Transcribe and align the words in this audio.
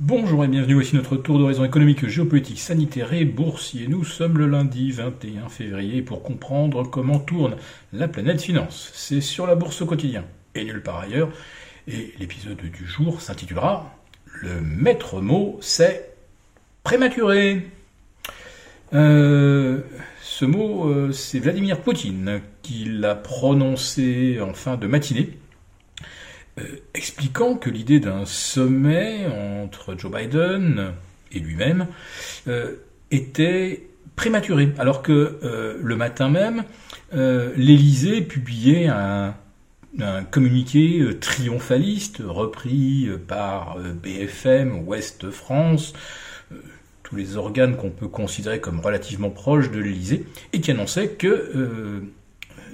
Bonjour 0.00 0.44
et 0.44 0.48
bienvenue, 0.48 0.74
voici 0.74 0.94
notre 0.94 1.16
tour 1.16 1.40
d'horizon 1.40 1.64
économique, 1.64 2.06
géopolitique, 2.06 2.60
sanitaire 2.60 3.12
et 3.14 3.24
boursier. 3.24 3.88
Nous 3.88 4.04
sommes 4.04 4.38
le 4.38 4.46
lundi 4.46 4.92
21 4.92 5.48
février 5.48 6.02
pour 6.02 6.22
comprendre 6.22 6.84
comment 6.84 7.18
tourne 7.18 7.56
la 7.92 8.06
planète 8.06 8.40
finance. 8.40 8.92
C'est 8.94 9.20
sur 9.20 9.44
la 9.44 9.56
bourse 9.56 9.82
au 9.82 9.86
quotidien 9.86 10.24
et 10.54 10.62
nulle 10.62 10.84
part 10.84 11.00
ailleurs. 11.00 11.30
Et 11.88 12.14
l'épisode 12.20 12.58
du 12.58 12.86
jour 12.86 13.20
s'intitulera 13.20 13.92
Le 14.24 14.60
maître 14.60 15.20
mot, 15.20 15.58
c'est 15.60 16.14
prématuré. 16.84 17.66
Euh, 18.94 19.80
ce 20.22 20.44
mot, 20.44 20.90
euh, 20.90 21.10
c'est 21.10 21.40
Vladimir 21.40 21.80
Poutine 21.80 22.40
qui 22.62 22.84
l'a 22.84 23.16
prononcé 23.16 24.40
en 24.40 24.54
fin 24.54 24.76
de 24.76 24.86
matinée, 24.86 25.36
expliquant 26.94 27.54
que 27.54 27.70
l'idée 27.70 28.00
d'un 28.00 28.24
sommet 28.26 29.26
entre 29.62 29.96
Joe 29.96 30.10
Biden 30.10 30.92
et 31.32 31.38
lui-même 31.40 31.86
était 33.10 33.88
prématurée, 34.16 34.72
alors 34.78 35.02
que 35.02 35.38
le 35.80 35.96
matin 35.96 36.28
même, 36.28 36.64
l'Élysée 37.12 38.22
publiait 38.22 38.86
un, 38.86 39.34
un 40.00 40.24
communiqué 40.24 41.04
triomphaliste 41.20 42.22
repris 42.26 43.08
par 43.26 43.76
BFM 43.78 44.86
Ouest 44.86 45.30
France, 45.30 45.92
tous 47.08 47.16
les 47.16 47.36
organes 47.38 47.76
qu'on 47.76 47.90
peut 47.90 48.08
considérer 48.08 48.60
comme 48.60 48.80
relativement 48.80 49.30
proches 49.30 49.70
de 49.70 49.78
l'Élysée, 49.78 50.26
et 50.52 50.60
qui 50.60 50.70
annonçait 50.70 51.08
que 51.08 51.26
euh, 51.26 52.00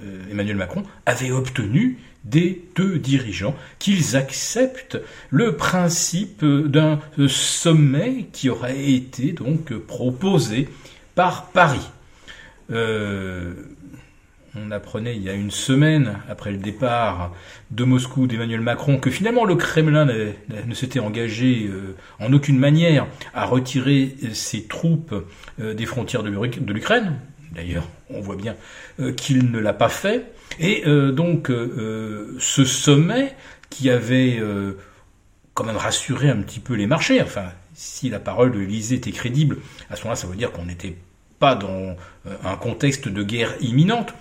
euh, 0.03 0.31
Emmanuel 0.31 0.57
Macron 0.57 0.83
avait 1.07 1.31
obtenu 1.31 1.99
des 2.25 2.63
deux 2.75 2.99
dirigeants 2.99 3.55
qu'ils 3.79 4.17
acceptent 4.17 4.99
le 5.31 5.57
principe 5.57 6.45
d'un 6.45 7.01
sommet 7.29 8.27
qui 8.33 8.49
aurait 8.49 8.93
été 8.93 9.33
donc 9.33 9.75
proposé 9.75 10.69
par 11.15 11.47
Paris. 11.49 11.89
Euh, 12.71 13.53
on 14.57 14.71
apprenait 14.71 15.17
il 15.17 15.23
y 15.23 15.29
a 15.29 15.35
une 15.35 15.51
semaine, 15.51 16.19
après 16.29 16.53
le 16.53 16.59
départ 16.59 17.33
de 17.73 17.85
Moscou 17.85 18.27
d'Emmanuel 18.27 18.61
Macron, 18.61 18.99
que 18.99 19.11
finalement 19.11 19.45
le 19.45 19.57
Kremlin 19.57 20.07
ne 20.07 20.75
s'était 20.75 21.01
engagé 21.01 21.67
euh, 21.67 21.97
en 22.21 22.33
aucune 22.33 22.59
manière 22.59 23.07
à 23.35 23.47
retirer 23.47 24.15
ses 24.33 24.65
troupes 24.65 25.15
euh, 25.61 25.75
des 25.75 25.87
frontières 25.87 26.23
de 26.23 26.73
l'Ukraine. 26.73 27.19
D'ailleurs, 27.55 27.89
on 28.11 28.21
voit 28.21 28.37
bien 28.37 28.57
euh, 29.01 29.13
qu'il 29.13 29.51
ne 29.51 29.59
l'a 29.59 29.73
pas 29.73 29.89
fait. 29.89 30.33
Et 30.61 30.85
donc, 30.85 31.49
ce 31.49 32.65
sommet 32.65 33.35
qui 33.69 33.91
avait 33.91 34.41
quand 35.55 35.65
même 35.65 35.77
rassuré 35.77 36.31
un 36.31 36.37
petit 36.37 36.61
peu 36.61 36.75
les 36.75 36.87
marchés, 36.87 37.21
enfin, 37.21 37.47
si 37.75 38.09
la 38.09 38.21
parole 38.21 38.53
de 38.53 38.61
l'Élysée 38.61 38.95
était 38.97 39.11
crédible, 39.11 39.59
à 39.91 39.97
ce 39.97 40.03
moment-là, 40.03 40.15
ça 40.15 40.29
veut 40.29 40.37
dire 40.37 40.53
qu'on 40.53 40.67
n'était 40.67 40.97
pas 41.41 41.57
dans 41.57 41.97
un 42.45 42.55
contexte 42.55 43.09
de 43.09 43.23
guerre 43.25 43.57
imminente 43.61 44.15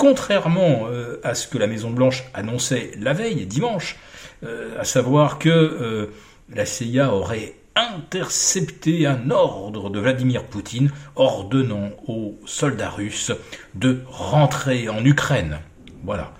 contrairement 0.00 0.86
euh, 0.88 1.20
à 1.24 1.34
ce 1.34 1.46
que 1.46 1.58
la 1.58 1.66
Maison 1.66 1.90
Blanche 1.90 2.24
annonçait 2.32 2.92
la 2.98 3.12
veille, 3.12 3.44
dimanche, 3.44 3.98
euh, 4.44 4.80
à 4.80 4.84
savoir 4.84 5.38
que 5.38 5.50
euh, 5.50 6.06
la 6.48 6.64
CIA 6.64 7.12
aurait 7.12 7.52
intercepté 7.76 9.06
un 9.06 9.30
ordre 9.30 9.90
de 9.90 10.00
Vladimir 10.00 10.44
Poutine 10.44 10.90
ordonnant 11.16 11.90
aux 12.06 12.38
soldats 12.46 12.90
russes 12.90 13.32
de 13.74 14.00
rentrer 14.06 14.88
en 14.88 15.04
Ukraine. 15.04 15.58
Voilà. 16.04 16.32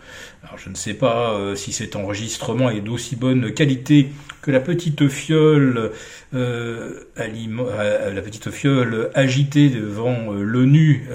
Je 0.56 0.68
ne 0.68 0.74
sais 0.74 0.94
pas 0.94 1.54
si 1.54 1.70
cet 1.72 1.94
enregistrement 1.94 2.70
est 2.70 2.80
d'aussi 2.80 3.14
bonne 3.14 3.54
qualité 3.54 4.08
que 4.42 4.50
la 4.50 4.58
petite 4.58 5.08
fiole, 5.08 5.92
la 6.32 7.28
petite 8.22 8.50
fiole 8.50 9.10
agitée 9.14 9.68
devant 9.68 10.32
l'ONU 10.32 11.08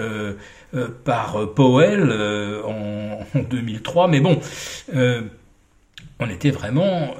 euh, 0.76 0.90
par 1.06 1.38
euh, 1.38 1.54
Powell 1.54 2.10
euh, 2.10 2.62
en, 2.64 3.20
2003, 3.50 4.10
mais 4.10 4.20
bon, 4.20 4.40
on 6.20 6.30
était 6.30 6.52
vraiment 6.52 7.14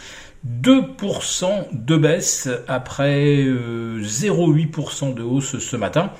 2% 0.63 1.65
de 1.71 1.97
baisse 1.97 2.49
après 2.67 3.45
0,8% 3.45 5.15
de 5.15 5.23
hausse 5.23 5.57
ce 5.57 5.75
matin. 5.75 6.11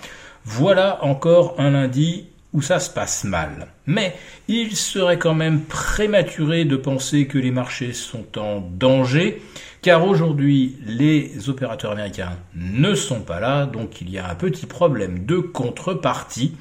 Voilà 0.46 1.04
encore 1.04 1.56
un 1.60 1.70
lundi 1.72 2.26
où 2.54 2.62
ça 2.62 2.80
se 2.80 2.90
passe 2.90 3.24
mal. 3.24 3.68
Mais 3.86 4.16
il 4.48 4.76
serait 4.76 5.20
quand 5.20 5.36
même 5.36 5.62
prématuré 5.62 6.66
de 6.66 6.76
penser 6.76 7.28
que 7.28 7.38
les 7.38 7.52
marchés 7.52 7.94
sont 7.94 8.40
en 8.40 8.62
danger 8.62 9.44
car 9.82 10.08
aujourd'hui 10.08 10.78
les 10.84 11.50
opérateurs 11.50 11.92
américains 11.92 12.38
ne 12.56 12.96
sont 12.96 13.22
pas 13.22 13.40
là, 13.40 13.68
donc 13.68 14.02
il 14.02 14.10
y 14.10 14.18
a 14.18 14.28
un 14.28 14.34
petit 14.34 14.66
problème 14.66 15.28
de 15.28 15.38
contrepartie. 15.38 16.56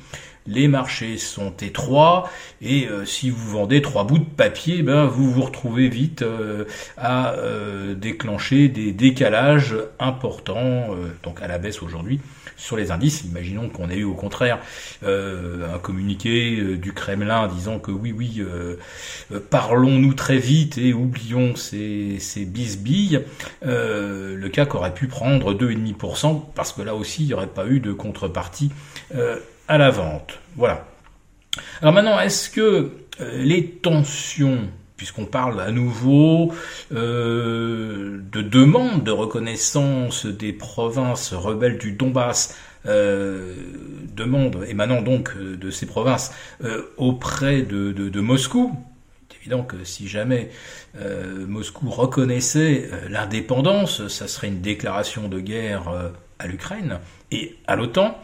Les 0.47 0.69
marchés 0.69 1.17
sont 1.17 1.55
étroits 1.63 2.29
et 2.61 2.87
euh, 2.87 3.07
si 3.07 3.31
vous 3.31 3.51
vendez 3.51 3.81
trois 3.81 4.05
bouts 4.05 4.19
de 4.19 4.25
papier, 4.25 4.83
ben 4.83 5.07
vous 5.07 5.31
vous 5.31 5.41
retrouvez 5.41 5.89
vite 5.89 6.21
euh, 6.21 6.67
à 6.99 7.33
euh, 7.33 7.95
déclencher 7.95 8.69
des 8.69 8.93
décalages 8.93 9.75
importants, 9.99 10.89
donc 11.23 11.41
à 11.41 11.49
la 11.49 11.57
baisse 11.57 11.83
aujourd'hui 11.83 12.21
sur 12.57 12.77
les 12.77 12.91
indices. 12.91 13.25
Imaginons 13.25 13.71
qu'on 13.71 13.89
ait 13.89 13.97
eu 13.97 14.05
au 14.05 14.15
contraire 14.15 14.59
un 15.03 15.79
communiqué 15.79 16.77
du 16.77 16.93
Kremlin 16.93 17.49
disant 17.49 17.79
que 17.79 17.91
oui, 17.91 18.13
oui, 18.13 18.43
parlons-nous 19.51 20.15
très 20.15 20.37
vite 20.37 20.79
et 20.79 20.93
oublions 20.93 21.57
ces, 21.57 22.19
ces 22.21 22.45
bisbilles. 22.45 23.23
le 23.63 24.49
CAC 24.49 24.75
aurait 24.75 24.95
pu 24.95 25.07
prendre 25.07 25.55
2,5% 25.55 26.43
parce 26.55 26.73
que 26.73 26.83
là 26.83 26.95
aussi 26.95 27.23
il 27.23 27.29
n'y 27.29 27.35
aurait 27.35 27.47
pas 27.47 27.67
eu 27.67 27.81
de 27.81 27.93
contrepartie 27.93 28.71
à 29.69 29.79
la 29.79 29.91
vente. 29.91 30.39
Voilà. 30.57 30.87
Alors 31.81 31.95
maintenant, 31.95 32.19
est-ce 32.21 32.51
que 32.51 32.93
euh, 33.21 33.43
les 33.43 33.69
tensions, 33.69 34.69
puisqu'on 34.97 35.27
parle 35.27 35.61
à 35.61 35.71
nouveau 35.71 36.53
euh, 36.93 38.19
de 38.33 38.43
demande 38.43 39.05
de 39.05 39.11
reconnaissance 39.11 40.27
des 40.27 40.53
provinces 40.53 41.33
rebelles 41.33 41.79
du 41.79 41.93
Donbass, 41.93 42.57
euh, 42.87 43.55
demande 44.15 44.65
émanant 44.69 45.01
donc 45.01 45.37
de 45.39 45.71
ces 45.71 45.87
provinces 45.87 46.33
auprès 46.97 47.63
de, 47.63 48.21
Moscou, 48.21 48.77
c'est 49.31 49.39
évident 49.39 49.63
que 49.63 49.85
si 49.85 50.07
jamais 50.07 50.51
Moscou 51.49 51.89
reconnaissait 51.89 52.91
l'indépendance, 53.09 54.07
ça 54.09 54.29
serait 54.29 54.49
une 54.49 54.61
déclaration 54.61 55.29
de 55.29 55.41
guerre 55.41 56.13
à 56.39 56.47
l'Ukraine 56.47 56.99
et 57.31 57.57
à 57.67 57.77
l'OTAN. 57.77 58.19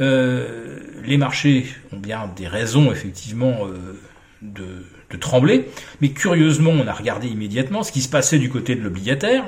Euh, 0.00 0.80
les 1.04 1.16
marchés 1.16 1.66
ont 1.92 1.98
bien 1.98 2.30
des 2.34 2.48
raisons 2.48 2.92
effectivement 2.92 3.66
euh, 3.66 4.00
de, 4.42 4.84
trembler, 5.20 5.68
mais 6.00 6.08
curieusement, 6.08 6.72
on 6.72 6.88
a 6.88 6.92
regardé 6.92 7.28
immédiatement 7.28 7.84
ce 7.84 7.92
qui 7.92 8.02
se 8.02 8.08
passait 8.08 8.40
du 8.40 8.50
côté 8.50 8.74
de 8.74 8.82
l'obligataire. 8.82 9.44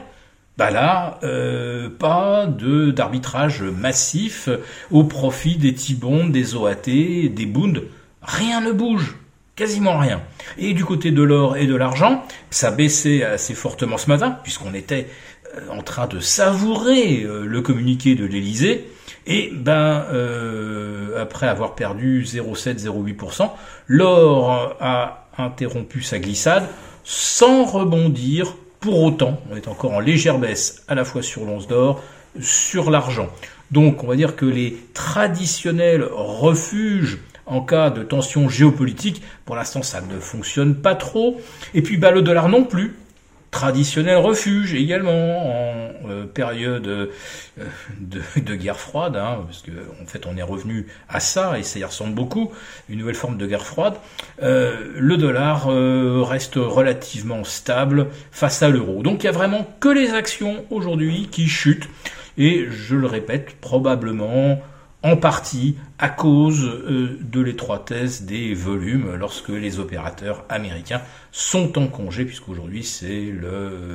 Bah 0.56 0.70
là, 0.70 1.18
euh, 1.24 1.90
pas 1.90 2.46
de 2.46 2.92
d'arbitrage 2.92 3.62
massif 3.62 4.48
au 4.92 5.02
profit 5.02 5.56
des 5.56 5.74
T-bonds, 5.74 6.28
des 6.28 6.54
OAT, 6.54 6.86
des 6.86 7.46
Bunds. 7.46 7.82
Rien 8.22 8.60
ne 8.60 8.70
bouge, 8.70 9.16
quasiment 9.56 9.98
rien. 9.98 10.22
Et 10.56 10.72
du 10.72 10.84
côté 10.84 11.10
de 11.10 11.22
l'or 11.22 11.56
et 11.56 11.66
de 11.66 11.74
l'argent, 11.74 12.24
ça 12.50 12.70
baissait 12.70 13.24
assez 13.24 13.54
fortement 13.54 13.98
ce 13.98 14.08
matin, 14.08 14.38
puisqu'on 14.44 14.72
était 14.72 15.08
en 15.70 15.82
train 15.82 16.06
de 16.06 16.20
savourer 16.20 17.26
le 17.26 17.60
communiqué 17.62 18.14
de 18.14 18.24
l'Elysée. 18.24 18.86
Et 19.26 19.52
ben, 19.52 20.04
euh, 20.12 21.20
après 21.20 21.48
avoir 21.48 21.74
perdu 21.74 22.24
0,7-0,8%, 22.24 23.50
l'or 23.88 24.76
a 24.80 25.28
interrompu 25.36 26.02
sa 26.02 26.18
glissade 26.18 26.68
sans 27.02 27.64
rebondir 27.64 28.54
pour 28.80 29.02
autant. 29.02 29.40
On 29.50 29.56
est 29.56 29.68
encore 29.68 29.94
en 29.94 30.00
légère 30.00 30.38
baisse 30.38 30.84
à 30.86 30.94
la 30.94 31.04
fois 31.04 31.22
sur 31.22 31.44
l'once 31.44 31.66
d'or, 31.66 32.02
sur 32.40 32.90
l'argent. 32.90 33.28
Donc 33.72 34.04
on 34.04 34.06
va 34.06 34.14
dire 34.14 34.36
que 34.36 34.46
les 34.46 34.78
traditionnels 34.94 36.04
refuges 36.04 37.18
en 37.46 37.60
cas 37.60 37.90
de 37.90 38.02
tension 38.02 38.48
géopolitique, 38.48 39.22
pour 39.44 39.56
l'instant 39.56 39.82
ça 39.82 40.00
ne 40.00 40.20
fonctionne 40.20 40.76
pas 40.76 40.94
trop. 40.94 41.40
Et 41.74 41.82
puis 41.82 41.96
bah, 41.96 42.12
le 42.12 42.22
dollar 42.22 42.48
non 42.48 42.62
plus 42.62 42.94
traditionnel 43.56 44.18
refuge 44.18 44.74
également 44.74 45.48
en 45.48 46.10
euh, 46.10 46.26
période 46.26 46.86
euh, 46.86 47.06
de, 47.98 48.54
guerre 48.54 48.78
froide, 48.78 49.16
hein, 49.16 49.44
parce 49.46 49.62
que 49.62 49.70
en 50.02 50.04
fait 50.04 50.26
on 50.26 50.36
est 50.36 50.42
revenu 50.42 50.88
à 51.08 51.20
ça 51.20 51.58
et 51.58 51.62
ça 51.62 51.78
y 51.78 51.84
ressemble 51.84 52.14
beaucoup, 52.14 52.52
une 52.90 52.98
nouvelle 52.98 53.14
forme 53.14 53.38
de 53.38 53.46
guerre 53.46 53.64
froide. 53.64 53.94
Euh, 54.42 54.92
le 54.94 55.16
dollar 55.16 55.68
reste 56.28 56.56
relativement 56.56 57.44
stable 57.44 58.08
face 58.30 58.62
à 58.62 58.68
l'euro. 58.68 59.02
Donc 59.02 59.22
il 59.22 59.26
y 59.26 59.30
a 59.30 59.32
vraiment 59.32 59.66
que 59.80 59.88
les 59.88 60.12
actions 60.12 60.66
aujourd'hui 60.68 61.28
qui 61.32 61.48
chutent 61.48 61.88
et 62.36 62.66
je 62.70 62.94
le 62.94 63.06
répète 63.06 63.56
probablement 63.62 64.60
en 65.06 65.16
partie 65.16 65.76
à 66.00 66.08
cause 66.08 66.64
euh, 66.64 67.16
de 67.20 67.40
l'étroitesse 67.40 68.22
des 68.22 68.54
volumes 68.54 69.14
lorsque 69.14 69.50
les 69.50 69.78
opérateurs 69.78 70.44
américains 70.48 71.00
sont 71.30 71.78
en 71.78 71.86
congé, 71.86 72.24
puisqu'aujourd'hui 72.24 72.82
c'est 72.82 73.32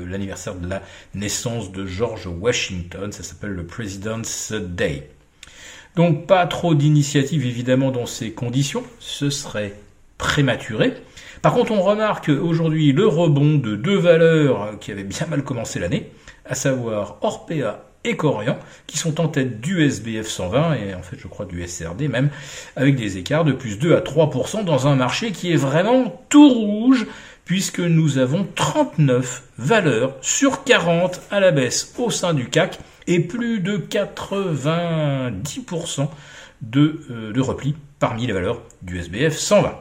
l'anniversaire 0.07 0.55
de 0.55 0.69
la 0.69 0.81
naissance 1.13 1.73
de 1.73 1.85
George 1.85 2.27
Washington, 2.27 3.11
ça 3.11 3.23
s'appelle 3.23 3.51
le 3.51 3.65
President's 3.65 4.53
Day. 4.53 5.09
Donc 5.97 6.27
pas 6.27 6.47
trop 6.47 6.75
d'initiatives 6.75 7.45
évidemment 7.45 7.91
dans 7.91 8.05
ces 8.05 8.31
conditions, 8.31 8.83
ce 8.99 9.29
serait 9.29 9.73
prématuré. 10.17 10.93
Par 11.41 11.53
contre 11.53 11.73
on 11.73 11.81
remarque 11.81 12.29
aujourd'hui 12.29 12.93
le 12.93 13.05
rebond 13.05 13.55
de 13.55 13.75
deux 13.75 13.97
valeurs 13.97 14.79
qui 14.79 14.93
avaient 14.93 15.03
bien 15.03 15.27
mal 15.27 15.43
commencé 15.43 15.77
l'année, 15.77 16.09
à 16.45 16.55
savoir 16.55 17.17
Orpea 17.19 17.90
et 18.03 18.15
Corian, 18.15 18.57
qui 18.87 18.97
sont 18.97 19.21
en 19.21 19.27
tête 19.27 19.61
du 19.61 19.83
SBF 19.83 20.27
120 20.27 20.73
et 20.75 20.95
en 20.95 21.03
fait 21.03 21.17
je 21.19 21.27
crois 21.27 21.45
du 21.45 21.67
SRD 21.67 22.07
même, 22.07 22.29
avec 22.75 22.95
des 22.95 23.17
écarts 23.17 23.45
de 23.45 23.51
plus 23.51 23.77
2 23.77 23.95
à 23.95 23.99
3% 23.99 24.63
dans 24.63 24.87
un 24.87 24.95
marché 24.95 25.31
qui 25.31 25.51
est 25.51 25.57
vraiment 25.57 26.19
tout 26.29 26.49
rouge, 26.49 27.05
puisque 27.45 27.79
nous 27.79 28.17
avons 28.17 28.47
39 28.55 29.43
valeurs 29.57 30.15
sur 30.21 30.63
40 30.63 31.21
à 31.29 31.39
la 31.39 31.51
baisse 31.51 31.93
au 31.97 32.09
sein 32.09 32.33
du 32.33 32.49
CAC 32.49 32.79
et 33.07 33.19
plus 33.19 33.59
de 33.59 33.77
90% 33.77 36.07
de, 36.61 37.01
euh, 37.09 37.33
de 37.33 37.41
repli 37.41 37.75
parmi 37.99 38.27
les 38.27 38.33
valeurs 38.33 38.61
du 38.81 38.99
SBF 38.99 39.37
120. 39.37 39.77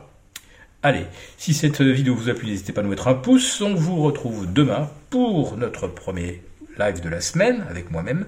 Allez, 0.82 1.04
si 1.36 1.52
cette 1.52 1.82
vidéo 1.82 2.14
vous 2.14 2.30
a 2.30 2.34
plu, 2.34 2.48
n'hésitez 2.48 2.72
pas 2.72 2.80
à 2.80 2.84
nous 2.84 2.90
mettre 2.90 3.08
un 3.08 3.14
pouce. 3.14 3.60
On 3.60 3.74
vous 3.74 4.02
retrouve 4.02 4.50
demain 4.50 4.88
pour 5.10 5.58
notre 5.58 5.88
premier 5.88 6.42
live 6.80 7.00
de 7.00 7.08
la 7.08 7.20
semaine 7.20 7.64
avec 7.68 7.90
moi-même. 7.90 8.26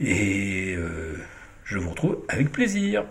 Et 0.00 0.74
euh, 0.76 1.18
je 1.64 1.78
vous 1.78 1.90
retrouve 1.90 2.18
avec 2.28 2.52
plaisir. 2.52 3.04